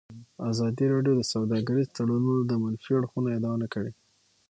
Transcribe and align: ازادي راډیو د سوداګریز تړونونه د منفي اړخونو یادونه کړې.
ازادي 0.51 0.85
راډیو 0.93 1.13
د 1.17 1.21
سوداګریز 1.33 1.87
تړونونه 1.97 2.41
د 2.45 2.53
منفي 2.63 2.91
اړخونو 2.97 3.27
یادونه 3.35 3.67
کړې. 3.73 3.91